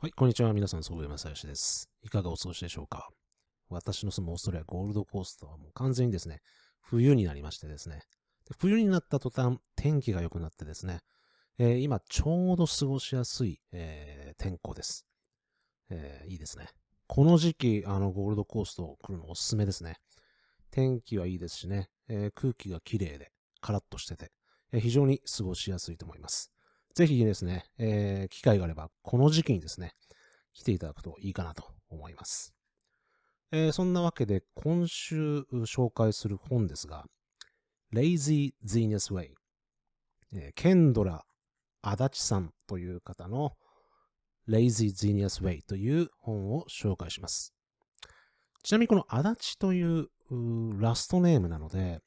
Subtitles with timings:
[0.00, 0.52] はい、こんにちは。
[0.52, 1.90] 皆さん、そう山さよしです。
[2.04, 3.08] いかがお過ごしでしょうか？
[3.68, 6.38] 私の住むオーストラリアゴールドコーストはもう完全にですね、
[6.80, 8.02] 冬になりましてですね。
[8.48, 11.00] で冬になった途端、天気が良くなってですね、
[11.58, 15.04] えー今ちょうど過ごしやすい、えー天候です、
[15.90, 16.68] えーいいですね。
[17.08, 19.96] この時期、あの、ゴールドコースト来るのおすすめですね。
[20.70, 24.30] 天気はいいですしね、えー空気が綺麗で、カラッとしてて、
[24.70, 26.52] えー非常に過ごしやすいと思います。
[26.98, 29.92] ぜひですね、えー機会があれば、この時期にですね、
[30.52, 32.56] 来ていただくといいかなと思います。
[33.52, 37.04] えーそんなわけで、今週紹介する本ですが、
[37.94, 39.28] Lazy Genius Way、
[40.34, 41.24] えーケンドラ・
[41.82, 43.52] 足立さんという方の
[44.48, 47.54] Lazy Genius Way という本を紹介します。
[48.64, 49.22] ちなみにこの足
[49.52, 50.08] 立という
[50.80, 52.00] ラストネームなので、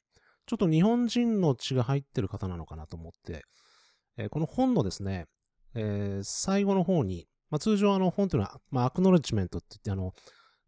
[0.44, 3.46] ちょっと日本人の血が入ってる方なのかなと思って、
[4.16, 5.26] えーこの本のですね、
[5.74, 10.14] えー最後の方に、まあ、通常あの本というのは、まあ、アクノレッジメントって言って、あの、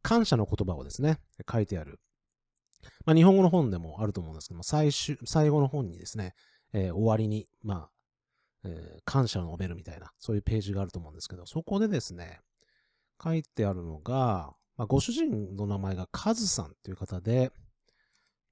[0.03, 1.19] 感謝の言葉をですね、
[1.51, 1.99] 書いてある。
[3.07, 6.35] まあ、日本語の本でもあると思うんですけども、最終、最後の本にですね、
[6.73, 7.91] えー終わりに、まあ、
[8.65, 12.41] えー感謝を述べるみたいな、そういうページがあると思うんですけど、そこでですね、
[13.23, 17.53] 書いてあるのが、まあ、ご主人の名前がカズさんという方で、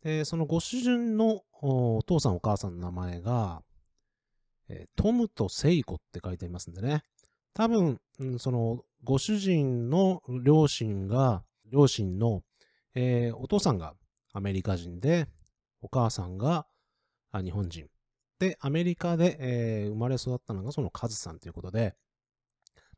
[0.03, 3.63] で、そのご主人のおお父さんお母さんの名前が、
[4.69, 7.03] えートムとセイコって書いてありますんでね。
[7.55, 12.43] 多分、うんその、ご主人の両親が、両親の、
[12.95, 13.95] えーお父さんが
[14.33, 15.29] アメリカ人で、
[15.81, 16.67] お母さんが
[17.35, 17.89] 日本人。
[18.39, 21.95] で、アメリカで、えー生まれ育ったのがそのカズさんということで、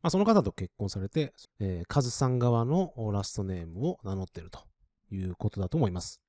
[0.03, 4.61] まあ、その方と結婚されて、えーカズさん側のラストネームを名乗っていると
[5.11, 6.21] いうことだと思います。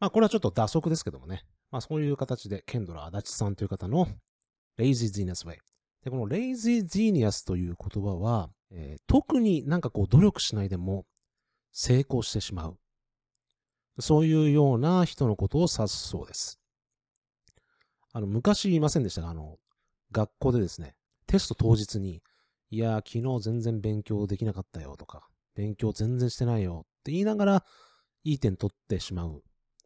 [0.00, 1.44] まあ、これはちょっと打足ですけどもね。
[1.70, 4.08] まあ、そういう形で、ケンドラ足立さんという方の
[4.78, 5.58] Lazy Genius Way。
[6.04, 11.04] で、この Lazy Genius という言葉は、えー特になんかこう努力しないでも
[11.72, 12.78] 成功してしまう。
[14.00, 16.58] そういうような人のことを指すそうです。
[18.12, 19.58] あの、昔言いませんでしたが、あの、
[20.10, 20.94] 学校でですね、
[21.26, 22.22] テスト当日に、
[22.70, 27.64] いや、昨日全然勉強できなかったよとか、勉強全然してないよって言いながら、
[28.24, 29.42] いい点取ってしまう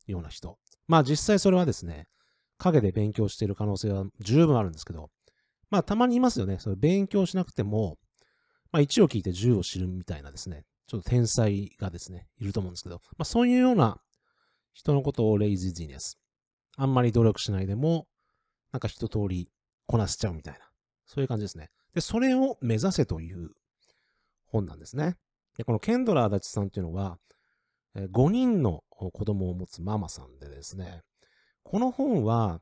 [0.06, 0.58] ような人。
[0.86, 2.06] まあ実際それはですね、
[2.58, 5.10] 陰で勉強している可能性は十分あるんですけど、
[5.70, 6.58] まあたまにいますよね。
[6.58, 7.98] それ勉強しなくても、
[8.72, 14.00] まあ1を聞いて10を知るみたいなですね、ちょっと天才がですね、いると思うんですけど、まあそういうような
[14.72, 16.18] 人のことをレイジージーニアス。
[16.76, 18.06] あんまり努力しないでも、
[18.72, 19.50] なんか一通り
[19.86, 20.60] こなせちゃうみたいな。
[21.06, 21.70] そういう感じですね。
[21.94, 23.50] で、それを目指せという
[24.46, 25.16] 本なんですね。
[25.56, 27.18] で、このケンドラ足立さんっていうのは、
[27.94, 31.00] 5人の子供を持つママさんでですね、
[31.68, 32.60] この本は、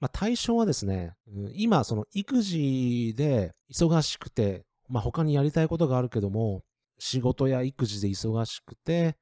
[0.00, 1.14] まあ、対象はですね、
[1.54, 6.64] 今、その育児で忙しくて、まあ、他にやりたいことがあるけども、
[6.98, 9.16] 仕事や育児で忙しくて、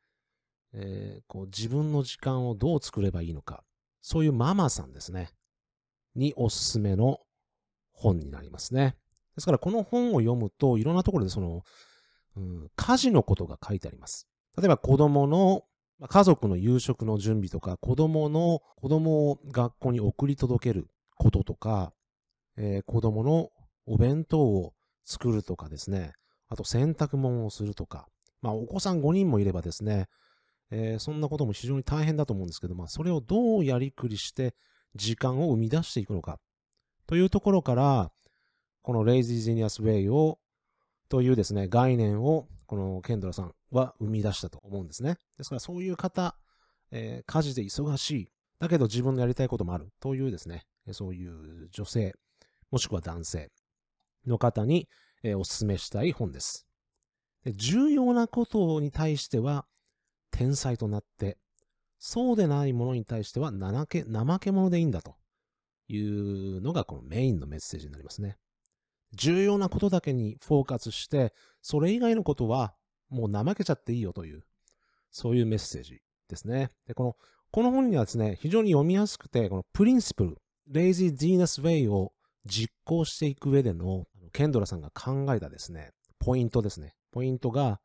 [0.72, 3.64] えーこう自分の時間をどう作ればいいのか、
[4.00, 5.30] そういうママさんですね、
[6.14, 7.18] におすすめの
[7.92, 8.96] 本になりますね。
[9.34, 11.62] ですから、この本を読むと、いろんなところでその、
[12.36, 14.26] うん、家事のことが書いてあります。
[14.56, 15.64] 例えば、子供の
[15.98, 21.92] ま家族の夕食の準備とか、子供の、子供を学校に送り届けることとか、
[22.56, 23.50] えー子供の
[23.86, 26.12] お弁当を作るとかですね、
[26.48, 28.06] あと洗濯物をするとか、
[28.42, 30.06] まあお子さん5人もいればですね、
[30.70, 34.54] えーそんなことも非常に大変だと思うんですけど、まあそれをどうやりくりして
[34.94, 36.38] 時間を生み出していくのか、
[37.06, 38.10] というところから、
[38.82, 40.38] この Lazy Genius Way を、
[41.08, 45.16] というですね、概念を、このケンドラさんは生み出したと思うんですね。
[45.38, 46.36] ですからそういう方、
[46.90, 48.28] えー家事で忙しい、
[48.60, 52.14] だけど自分のやりたいこともあるというですね、そういう女性、
[52.70, 53.50] もしくは男性
[54.26, 54.86] の方に、
[55.22, 56.66] えーお勧めしたい本です
[57.42, 57.52] で。
[57.54, 59.64] 重要なことに対しては
[60.30, 61.38] 天才となって、
[61.98, 65.16] そうでないものに対しては怠け怠け者でいいんだと
[65.88, 68.36] いうのがこのメインのメッセージになりますね。
[69.14, 71.32] 重要なことだけにフォーカスして、
[71.62, 72.74] それ以外のことは
[73.08, 74.44] もう怠けちゃっていいよという、
[75.10, 76.70] そういうメッセージですね。
[76.86, 77.16] で、この、
[77.50, 80.36] この本にはですね、非常に読みやすくて、このプリンシプル、
[80.66, 82.12] レイジー・ジーナス・ウェイを
[82.44, 86.94] 実行していく上で、のケンドラさんが考えたですね、ポイントですね。
[87.10, 87.80] ポイントが、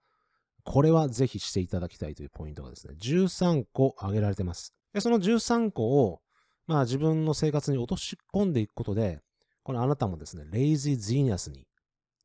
[0.66, 4.74] これはぜひしていただきたいというポイントがですね、13個挙げられてます。
[4.94, 6.22] で、その13個を、
[6.68, 9.22] まあ自分の生活に落とし込んでいくことで、
[9.64, 11.68] このあなたもですね、 Lazy Genius に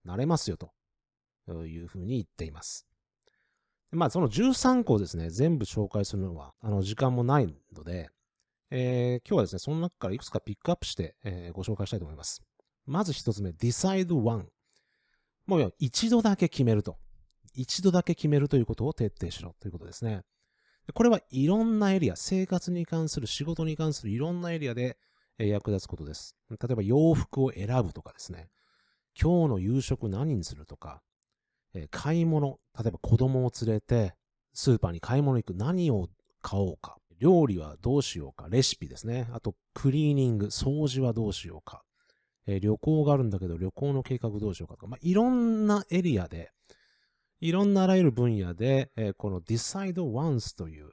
[0.04, 0.72] なれますよと
[1.66, 2.86] いうふうに言っています。
[3.90, 8.10] まあその13個ですね、全部紹介するのは、あの時間もないので、
[8.70, 12.42] えー今日はですね、その中からいくつかピックアップして、えーご紹介したいと思います。
[12.86, 14.46] まず一つ目、decide one。
[15.46, 16.98] もう一度だけ決めると。
[17.54, 20.22] 一度だけ決めるということを徹底しろということですね。
[20.94, 24.98] これはいろんなエリア、生活に関する、仕事に関するいろんなエリアで
[25.38, 26.36] 役立つことです。
[26.50, 28.48] 例えば洋服を選ぶとかですね。
[29.20, 31.02] 今日の夕食何にするとか、
[31.90, 34.14] 買い物、例えば子供を連れて
[34.52, 36.08] スーパーに買い物行く何を
[36.42, 36.96] 買おうか。
[37.20, 38.48] 料理はどうしようか。
[38.48, 39.28] レシピですね。
[39.32, 41.82] あと、クリーニング、掃除はどうしようか。
[42.46, 44.86] え旅行があるんだけど、旅行の計画どうしようかとか。
[44.86, 46.50] まあ、いろんなエリアで、
[47.40, 50.90] いろんなあらゆる分野で、え、この decide once という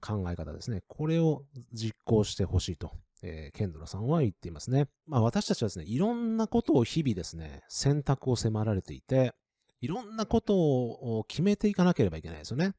[0.00, 0.82] 考え方ですね。
[0.88, 2.92] これを実行してほしいと、
[3.22, 4.88] えー、ケンドラさんは言っていますね。
[5.06, 9.34] まあ私たちはですね、いろんなことを日々ですね、選択を迫られていて、
[9.80, 12.74] いろんなことを決めていかなければいけないですよね。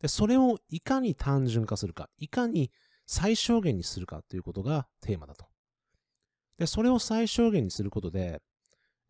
[0.00, 2.70] で、それをいかに単純化するか、いかに
[3.06, 5.46] 最小限にするかということがテーマだと。
[6.58, 8.42] で、それを最小限にすることで、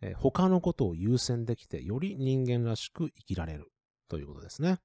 [0.00, 3.72] えー、他のことを優先できて、より人間らしく生きられる
[4.08, 4.78] ということですね。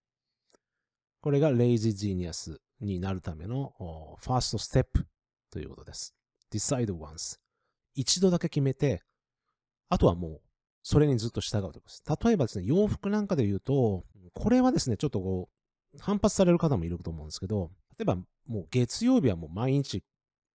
[1.21, 3.73] これがレイジージーニアスになるための
[4.19, 5.05] ファーストステップ
[5.51, 6.15] ということです。
[6.51, 7.37] decide once.
[7.93, 9.03] 一度だけ決めて、
[9.89, 10.41] あとはもう、
[10.83, 12.03] それにずっと従うということです。
[12.25, 15.49] 例えばですね、洋服なんかで言うと、これはですね、ちょっとこ
[15.93, 18.15] う、反発される方もいると思うんですけど、例えば
[18.47, 20.03] もう月曜日はもう毎日、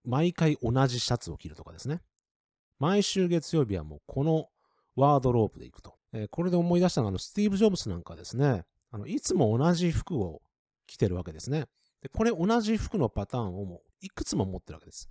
[0.04, 2.00] 毎回同じシャツを着るとかですね。
[2.78, 4.48] 毎週月曜日はもうこの
[4.94, 5.96] ワードロープで行くと。
[6.12, 10.40] えー、これで思い出したのは、あの、スティーブ・ジョブスなんかですね、あの、いつも同じ服を
[10.86, 11.66] 着てるわけですね。
[12.00, 15.08] で、これ同じ服のパターンをもういくつも持ってるわけです。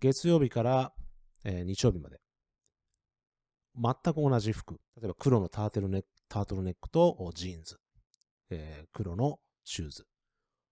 [0.00, 0.92] 月曜日から、
[1.44, 2.20] えー、日曜日まで。
[3.76, 4.80] 全く同じ服。
[4.96, 7.78] 例えば黒のターテルネックタートルネックとジーンズ。
[8.50, 10.06] えー、黒のシューズ。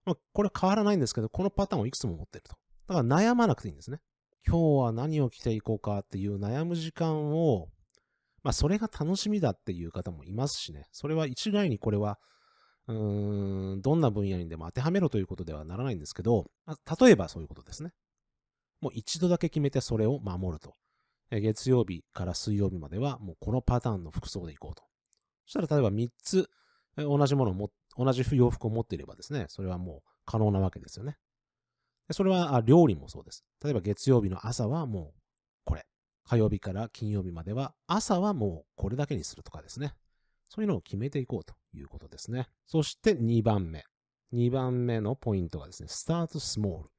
[0.04, 2.56] まあ、これ変わらないんですけど、このパターンをいくつも持ってると。
[2.88, 3.98] だから悩まなくていいんですね。
[4.46, 7.69] 今日は何を着ていこうかっていう悩む時間を、
[8.42, 10.86] まあ、それが楽しみだっていう方もいますしね。
[10.92, 12.19] それは一概にこれは、
[12.88, 16.50] うーん、どんな分野にでも当てはめろということではならないんですけど、
[17.00, 17.93] 例えばそういうことですね。
[18.81, 20.75] もう一度だけ決めてそれを守ると。
[21.31, 24.82] 月曜日から水曜日まではもうこのパターンの服装でいこうと。
[25.46, 26.49] そしたら例えば3つ
[26.96, 31.17] 同じものをも、同じ洋服を持っていればですね、それはもう可能なわけですよね。
[32.11, 33.44] それは料理もそうです。
[33.62, 35.20] 例えば月曜日の朝はもう
[35.64, 35.85] これ。
[36.25, 39.94] 火曜日から金曜日までは朝はもうこれだけにするとかですね。
[40.48, 42.48] そういうのを決めていこうということですね。
[42.66, 43.84] そして2番目。
[44.32, 46.90] 2番目のポイントがですね、スタートスモール。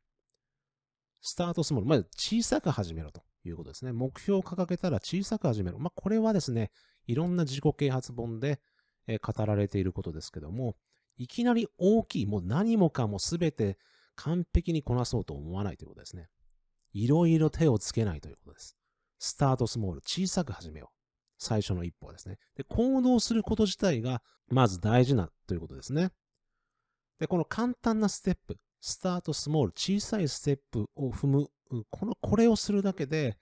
[1.22, 1.90] スタートスモール。
[1.90, 3.92] まず小さく始めろということですね。
[3.92, 5.80] 目標を掲げたら小さく始めろ。
[5.80, 6.72] まあ、これはですね、
[7.08, 8.60] いろんな自己啓発本で
[9.22, 10.76] 語られていることですけども、
[11.18, 13.78] いきなり大きい、もう何もかもすべて
[14.16, 16.30] 完璧にこなそうと思わないということですね。
[16.94, 18.76] いろいろ手をつけないということです。
[19.20, 20.99] スタートスモール、小さく始めよう。
[21.40, 22.38] 最初の一歩ですね。
[22.56, 26.12] で、行動すること自体が、まず大事なということですね。
[27.20, 31.48] で、この簡単なステップ、スタートスモール、小さいステップを踏む、
[31.90, 33.38] この、これをするだけで、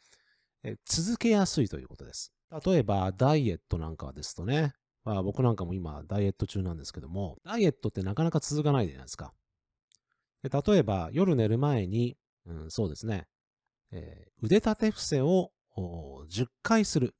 [0.63, 2.31] え続けやすいということです。
[2.65, 4.73] 例えば、ダイエットなんかですとね、
[5.03, 9.33] まあ、僕なんかも今、ダイエット中なんですけども、ダイエットってなかなか続かないじゃないですか。
[10.43, 13.27] で例えば、夜寝る前に、うん、そうですね、
[13.91, 17.15] えー、腕立て伏せを10回する。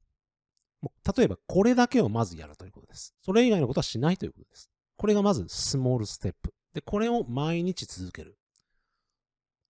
[0.82, 3.16] 例えば、これだけをまずやるということです。
[3.22, 4.70] それ以外のことはしないということです。
[4.96, 6.54] これがまずスモールステップ。
[6.74, 8.38] で、これを毎日続ける。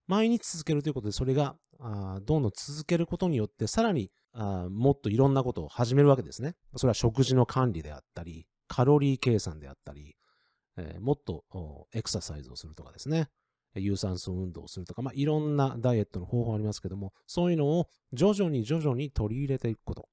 [0.08, 6.56] 毎日続けるということで、それがあどんどん続けることによって、さらにあもっといろんなことを始めるわけですね。
[6.76, 10.16] それは食事の管理であったり、カロリー計算であったり、
[10.78, 11.44] えー、もっと
[11.94, 13.30] エクササイズをするとかですね。
[13.76, 20.10] 有酸素運動をするとか、まあ、いろんなダイエットの方法ありますけども、そういうのを徐々に徐々に取り入れていくこと。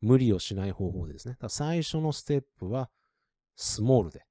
[0.00, 1.36] 無理をしない方法ですね。
[1.48, 2.90] 最初のステップは、
[3.56, 4.24] スモールで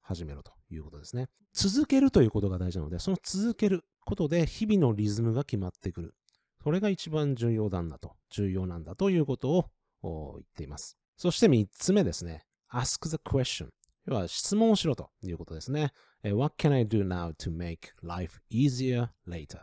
[0.00, 1.28] 始めろということですね。
[1.52, 6.14] 続けるということが大事なので、その続けることで日々のリズムが決まってくる。
[6.62, 9.70] それが一番重要なんだと、重要なんだということ
[10.02, 10.96] を言っています。
[11.16, 12.44] そして三つ目ですね。
[12.70, 13.70] ask the question。
[14.06, 15.92] 要は質問をしろということですね。
[16.24, 19.60] What can I do now to make life easier later?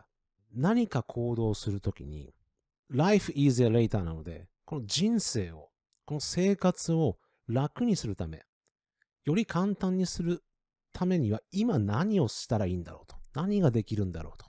[0.54, 2.32] 何か行動するときに
[2.90, 5.70] life easier later なので、この人生を、
[6.04, 7.16] この生活を
[7.48, 8.42] 楽にするため、
[9.24, 10.42] より簡単にする
[10.92, 13.16] ためには今何をしたらいいんだろうと。
[13.32, 14.46] 何ができるんだろうと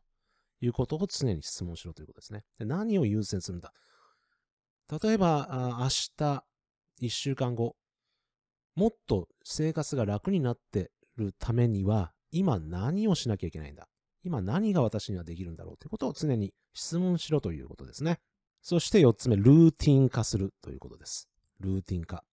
[0.62, 2.44] いうことを常に質問しろということですね。
[2.58, 3.74] で何を優先するんだ？
[5.02, 6.46] 例えば、明日、
[7.00, 7.76] 一週間後、
[8.76, 13.88] もっと生活が楽になってるためには、今何をしなきゃいけないんだ？
[14.24, 18.20] 今何が私にはできるんだろうということを常に質問しろということですね。
[18.62, 21.30] そして四つ目、ルーティン化するということです。
[21.60, 22.24] ルーティン化。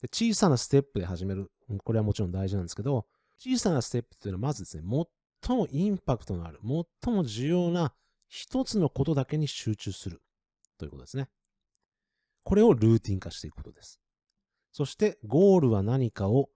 [0.00, 1.50] で小さなステップで始める。
[1.84, 3.06] これはもちろん大事なんですけど、
[3.38, 4.82] 小さなステップっていうのはまずですね、
[5.42, 6.60] 最もインパクトのある、
[7.02, 7.92] 最も重要な
[8.28, 10.22] 一つのことだけに集中する
[10.78, 11.28] ということですね。
[12.44, 14.00] これをルーティン化していくことです。
[14.72, 16.50] そして、ゴールは何かを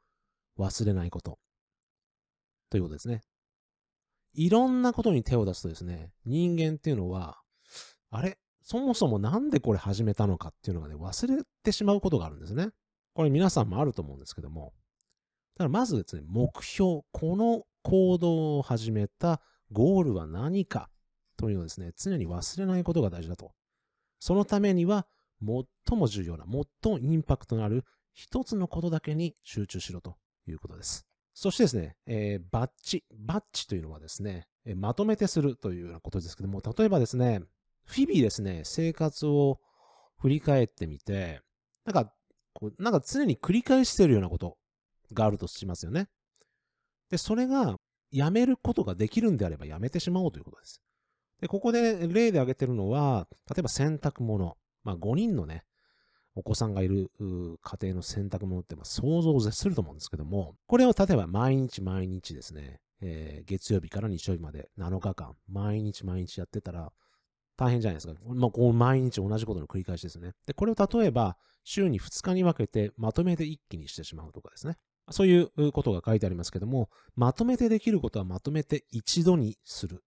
[0.59, 1.39] 忘れないこと。
[2.71, 3.23] ということですね。
[4.35, 7.39] いろんなことに手を出すとですね、人間っていうのは、
[8.11, 8.39] あれ？
[8.63, 12.69] そもそもなんでこれ始めたのかっていうのがね、忘れてしまうことがあるんですね。
[13.15, 14.73] これ皆さんもあると思うんですけども。
[15.59, 19.41] だまずですね、目標、この行動を始めた
[19.71, 20.89] ゴールは何か
[21.37, 23.53] というのをですね、常に忘れないことが大事だと。
[24.19, 25.07] そのためには、
[25.41, 30.17] 最も重要な、最もインパクトのある一つのことだけに集中しろと
[30.47, 31.07] いうことです。
[31.35, 33.05] そしてですね、えー、バッチ。
[33.19, 37.43] バッチというのはですね、まとめてするというようなことですけども、例えばですね、
[37.91, 39.59] 日々ですね、生活を
[40.19, 41.41] 振り返ってみて、
[41.85, 42.13] なんか、
[42.55, 44.57] こうなんか常に繰り返してるようなこと
[45.13, 46.09] があるとしますよね。
[47.11, 47.77] で、それが
[48.11, 50.81] やめることができるんであればやめてしまおうということです。
[51.41, 54.57] で、ここで例で挙げてるのは、例えば洗濯物。
[54.85, 55.65] まあ5人のね、
[56.35, 66.93] お子さんがいる家庭の洗濯物ってまあ想像を絶すると思うんですけども、これを例えば毎日毎日ですね、えー、月曜日から日曜日まで7日間、毎日毎日やってたら
[67.63, 68.15] 大変じゃないですか。
[68.27, 70.33] まあ、こう毎日同じことの繰り返しですね。
[70.47, 74.77] で、これを例えば週に2日に分けてまとめて一気にしてしまうとかですね。
[75.11, 80.03] そういうことが書いてありますけども、まとめてできることはまとめて一度にする。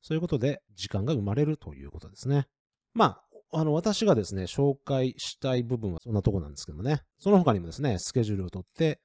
[0.00, 2.46] そういうことで時間が生まれるということですね。
[2.94, 3.20] ま
[3.52, 7.02] あ、あの、私がですね、紹介したい部分はそんなとこなんですけどもね。
[7.18, 9.00] その他にもですね、スケジュールをとって、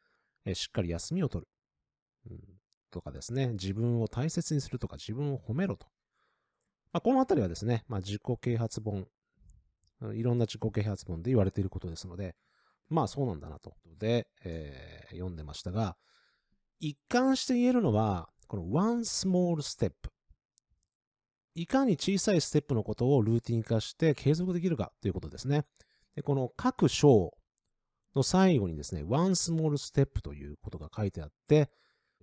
[0.45, 1.47] えしっかり休みを取る。
[2.31, 2.39] うん、
[2.89, 5.87] とかですね、自分を大切にするとか、自分を褒めろと。
[6.95, 9.05] まあ、このあたりはですね、まあ、自己啓発本、
[10.13, 12.37] いろんな自己啓発本で言われていることですので、
[12.87, 13.73] まあそうなんだなと。
[13.99, 15.97] で、えー、読んでましたが、
[16.79, 19.91] 一貫して言えるのは、この one small step。
[21.53, 25.65] いかに小さいステップのことをルーティン化して継続できるかということですね。
[26.15, 27.33] でこの各章
[28.15, 31.69] の最後にですね、one small step ということが書いてあって、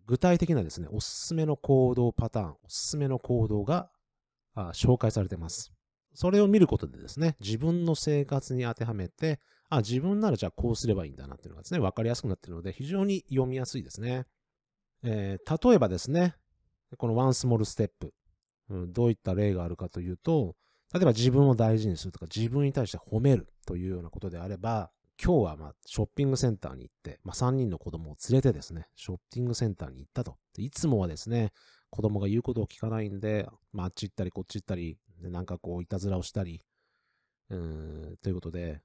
[0.06, 3.90] 具体的なですね、おすすめの行動パターン、おすすめの行動が
[4.54, 5.73] 紹介されてます。
[6.14, 9.40] それを見ることでですね、自分の生活に当てはめて、
[9.71, 14.26] あ、自分ならじゃあこうすればいいんだなっていうのがですね、わかりやすくなっているので、非常に読みやすいですね。
[15.02, 16.35] えー、例えばですね、
[16.99, 18.11] この one small step。
[18.68, 20.54] うん、どういった例があるかというと、
[20.94, 24.90] 例えば自分を大事にするとか、自分に対して褒めるというようなことであれば、
[25.23, 30.37] 今日はまショッピングセンターに行って、まあ、3人の子供を連れてですね、ショッピングセンターに行ったと。
[30.59, 31.52] いつもはですね、
[31.92, 36.62] 子供が言うことを聞かないんで、まあ、あっち行ったりこっち行ったり、なんかこう、いたずらをしたり、
[37.50, 38.80] うーん、ということで、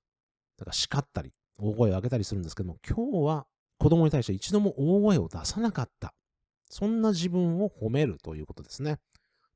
[0.58, 3.48] だから叱ったり、大声を上げたりするんですけども、今日は
[3.80, 6.14] 子供に対して一度も大声を出さなかった。
[6.70, 9.00] そんな自分を褒めるということですね。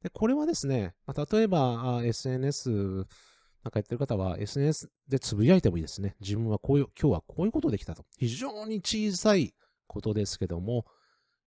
[0.01, 3.05] で、これはですね、まあ、例えば SNS
[3.63, 6.15] なんかやってる方は SNS でつぶやいてもいいですね。
[6.19, 8.05] 自分はこういう、今日はこういうことできたと。
[8.17, 9.53] 非常に小さい
[9.87, 10.85] ことですけども、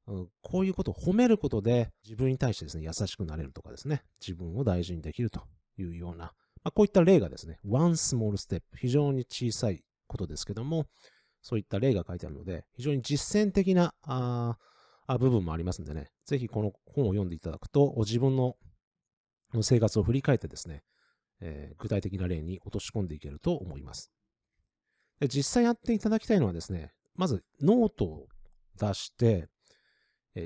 [0.07, 5.43] うん、こういうことを褒めることで自分に対してですね、優しくなれるとかですね、自分を大事にできると
[5.79, 6.33] いうような、ま
[6.65, 10.87] あ、こういった例がですね、one small step、非常に小さいことですけども、
[11.43, 14.57] そういった例が書いてあるので、非常に実践的なあ
[15.19, 18.57] 部分もありますんでね、ぜひこの本を読んでいただくと、自分の
[19.63, 20.83] 生活を振り返ってですね、
[21.41, 24.11] えー、具体的な例に落とし込んでいけると思います。
[25.21, 28.27] で実際やっていただきたいのはですね、まずノートを
[28.79, 29.49] 出して、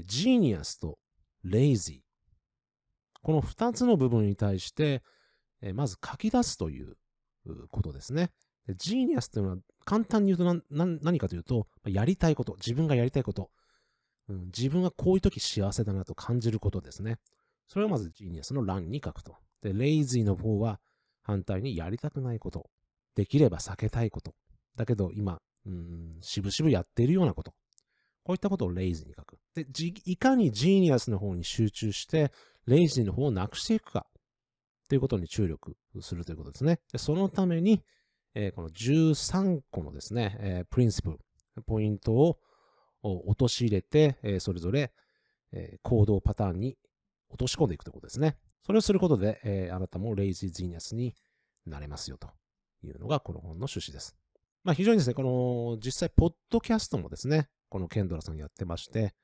[0.05, 0.99] genius と
[1.45, 2.00] lazy。
[3.23, 5.02] この二つの部分に対して、
[5.75, 6.97] まず書き出すという
[7.71, 8.30] ことですね。
[8.77, 13.50] genius というのは簡単に言うと何かというと、やりたいこと、自分がやりたいこと、
[14.28, 17.18] うん、自分がこういう時幸せだなと感じることですね。
[17.66, 19.37] それをまず genius の欄に書くと。
[19.62, 20.80] で、 lazy の方は
[21.23, 22.68] 反対にやりたくないこと。
[23.14, 24.35] できれば避けたいこと。
[24.76, 27.52] だけど今、うん、しぶしぶやっているようなこと。
[28.23, 29.38] こういったことを lazy に書く。
[29.65, 32.33] で、いかに genius の方に集中して、
[32.67, 34.07] lazy の方をなくしていくか。
[34.88, 36.81] ということに注力するということですね。
[36.93, 37.83] でそのために、
[38.35, 41.19] えー、この13個のですね、えー、 principle、
[41.67, 42.38] ポイントを
[43.03, 44.93] を陥れて、えそれぞれ、
[45.53, 46.77] え行動パターンに
[47.29, 48.37] 落とし込んでいくということですね。
[48.65, 51.15] それをすることで、えあなたも Lazy Genius に
[51.67, 52.29] なれますよと
[52.83, 54.17] いうのがこの本の趣旨です。
[54.65, 59.15] まあ非常にですね、この実際、ポッドキャストもですね、このケンドラさんやってまして、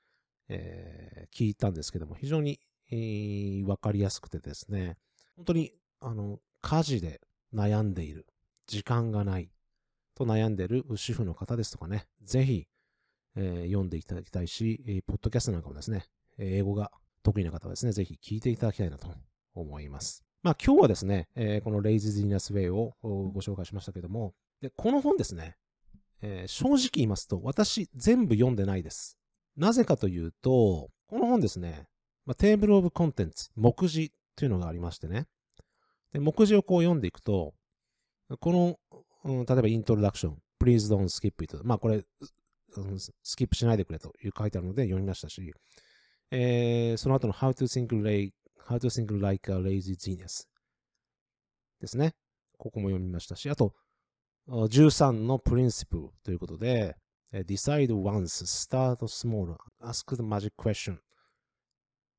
[0.49, 2.61] えー、聞いたんですけども、非常に、
[2.91, 4.97] えー、わかりやすくてですね、
[5.37, 7.21] 本当に、あの、家事で
[7.55, 8.27] 悩んでいる、
[8.67, 9.51] 時間がない、
[10.15, 12.67] と悩んでいる主婦の方ですとかね、ぜひ、
[13.37, 16.07] えー、読んでいただきたいし、えー、ポッドキャストなんかもですね、
[16.39, 16.91] 英語が
[17.23, 19.09] 得意な方はですね、ぜひ聞いていただきたいなと
[19.55, 20.25] 思います。
[20.43, 25.57] まあ今日はですね、えー、このレイズ・ディナス・ウェイをご紹介しましたけども、でこの本ですね、
[26.21, 29.19] えー、正直言いますと、私全部読んでないです。
[29.57, 31.87] なぜかというと、この本ですね、
[32.27, 35.27] まあ、テーブルオブコンテンツ、目次というのがありましてね。
[36.13, 37.55] で目次をこう読んでいくと、
[38.41, 38.79] この、
[39.25, 41.61] うん、例えばイントロダクション、Please don't skip it.
[41.65, 41.97] まあこれ、
[42.77, 45.53] うん、スキップしないでくれという書いてあるので読みましたし、
[46.31, 48.35] えー、その後の How to think like,
[48.67, 50.47] How to think like a lazy genius
[51.81, 52.15] ですね。
[52.57, 53.75] ここも読みましたし、あと、
[54.49, 56.97] 13の Principle ということで、
[57.43, 60.99] Decide once, start small, ask the magic question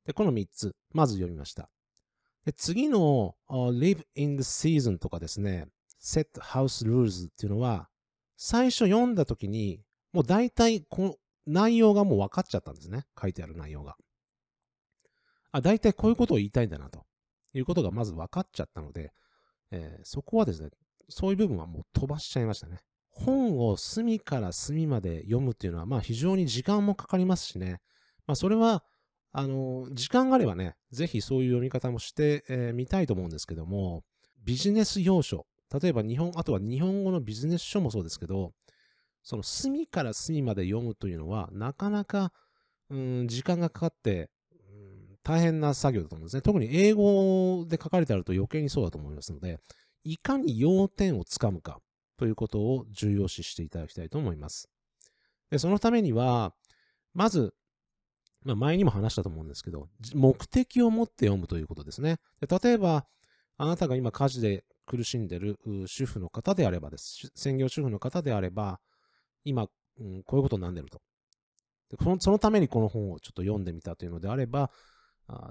[0.06, 1.70] で、この3つ、まず読みました。
[2.46, 5.68] で次の、live in the season とかですね、
[6.02, 7.90] set house rules っていうのは、
[8.36, 9.82] 最初読んだ時に、
[10.12, 11.16] もう大体この
[11.48, 13.06] 内容がもう分かっちゃったんですね。
[13.20, 13.96] 書いてある内容が。
[15.52, 17.06] あ、大体こういうことを言いたいんだなと
[17.54, 19.14] いうことがまず分かっちゃったので、
[19.72, 20.70] えー、そこはですね、
[21.08, 22.82] そういう部分はもう飛ばしちゃいましたね。
[23.16, 27.82] 本を隅から隅まで読むっていうのは、まあ非常に時間もかかりますしね。
[28.28, 28.84] まあそれは
[29.38, 34.06] あの、時間があればね、ぜひそういう読み方もしてみ、えー、たいと思うんですけども、
[34.46, 35.46] ビジネス要書、
[35.82, 38.54] 例えば日本、あとは日本語のビジネス書もそうですけど、
[39.24, 42.32] その隅から隅まで読むというのは、なかなか、
[42.90, 46.42] うん、時間がかかって、うん、大変な作業だと思うんですね。
[46.42, 49.60] 特に英語で書かれてあると余計にそうだと思いますので、
[50.06, 51.82] いかに要点をつかむか
[52.18, 54.70] ということを重要視していただきたいと思います。
[55.50, 56.54] でそのためには、
[57.14, 57.54] まず、
[58.44, 62.18] まあ、前にも話したと思うんですけど、目的を持って読むということですね。
[62.40, 63.06] で例えば、
[63.58, 67.32] あなたが今家事で苦しんでる主婦の方であればです。
[67.36, 68.80] 専業主婦の方であれば、
[69.44, 69.68] 今、
[70.00, 71.02] うん、こういうことになってると
[71.90, 72.40] でその。
[72.40, 74.72] ためにこの本をちょっと読んでみたというのであれば、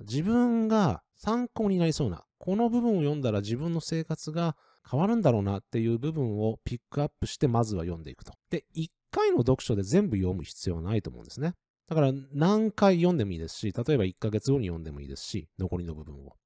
[0.02, 4.56] 自分が参考になりそうな、この部分を読んだら自分の生活が
[4.88, 8.32] 変わるんだろうなっていう部分をピックアップしてまずは読んでいくと。
[8.50, 11.54] で、1回の読書で全部読む必要はないと思うんですね。
[11.88, 16.36] だから何回読んでもいいですし、例えば1ヶ月後に読んでもいいですし、残りの部分を。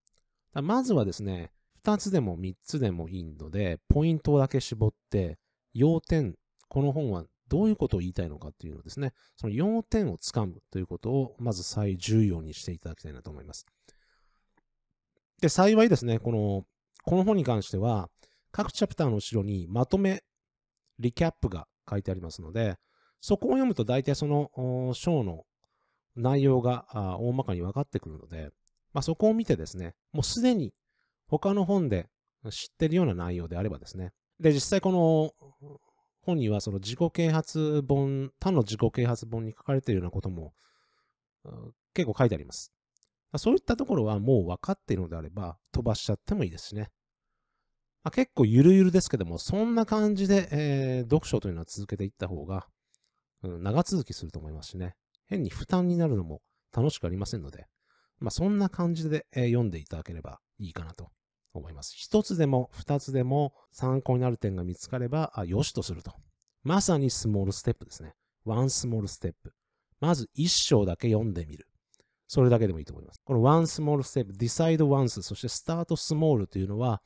[0.63, 1.53] まずはですね、
[1.85, 5.39] 2つでも3つでもいいので、ポイントだけ絞って、
[5.75, 6.35] 要点、
[6.69, 13.67] この本はどういうことを言いたいのかっていうのですね、その要点をつかむということを、まず最重要にしていただきたいなと思います。
[15.41, 16.65] で、幸いですね、この、
[17.05, 18.11] この本に関しては、
[18.51, 20.23] 各チャプターの後ろにまとめ、
[20.99, 22.77] リキャップが書いてありますので、
[23.21, 25.45] そこを読むと大体その章の
[26.17, 26.87] 内容が
[27.21, 28.51] 大まかに分かってくるので、
[28.93, 30.73] まあ、そこを見てですね、もうすでに
[31.29, 32.09] 他の本で
[32.51, 35.79] 知ってるような内容であればですね、で、実際この
[36.29, 40.53] 本にはその自己啓発本、他の自己啓発本に書かれているようなことも
[41.95, 42.73] 結構書いてあります。
[43.37, 46.91] そういったところはもう分かっているのであれば飛ばしちゃってもいいですしね。
[48.03, 52.67] まあ、結構ゆるゆるですけども、そんな感じで、えー、読書というのは続けていった方が
[53.43, 54.95] うん、長続きすると思いますしね。
[55.27, 56.41] 変に負担になるのも
[56.75, 57.67] 楽しくありませんので、
[58.19, 61.11] まあそんな感じで、えー、読んでいただければいいかなと
[61.55, 61.95] 思います。
[61.97, 66.13] 一つでも二つでも参考になる点が見つかれば、あ、よしとすると。
[66.63, 68.15] まさにスモールステップですね。
[68.45, 69.53] ワンスモールステップ。
[70.01, 71.67] まず一章だけ読んでみる。
[72.27, 73.21] それだけでもいいと思います。
[73.25, 77.01] このワンスモールステップ、decide once、そしてスタートスモールというのは、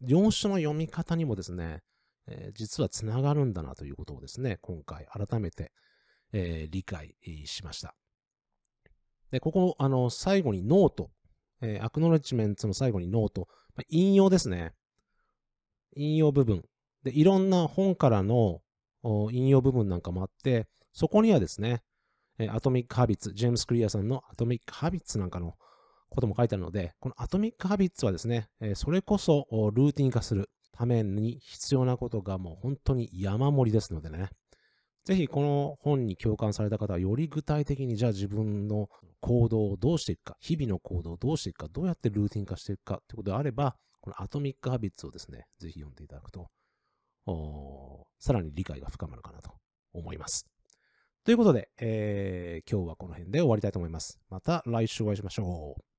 [0.00, 1.82] 要所の読み方にもですね、
[2.26, 5.72] えー、実はつながるんだなということをですね、今回改めて、
[6.32, 7.94] えー、理解しました。
[9.30, 11.10] で、ここ、あの、最後にノート、
[11.60, 13.48] えー、 acknowledgement の最後にノート、
[13.88, 14.72] 引用ですね。
[15.96, 16.62] 引用部分。
[17.02, 18.60] で、いろんな本からの
[19.30, 21.82] 引用部分なんかもあって、そこにはですね、
[22.50, 25.54] Atomic Habits、James Clear さんの Atomic Habits なんかの
[26.10, 30.50] ことも書いてあるので、この Atomic Habits はですね、それこそルーティン化する。
[30.78, 34.28] ために必要なことがもう本当に山盛りですのでね。
[35.06, 38.88] ぜひこの本に共感された方はより具体的にじゃあ自分の
[39.20, 46.48] 行動をどうしていくか、日々の行動をどうしていくか、どうやってルーティン化していくかということであれば、このアトミックハビッツをですね、ぜひ読んでいただくと、
[48.18, 49.52] さらに理解が深まるかなと
[49.94, 50.44] 思います。
[51.22, 54.18] ということで、えー、今日はこの辺で終わりたいと思います。
[54.28, 55.95] また来週お会いしましょう。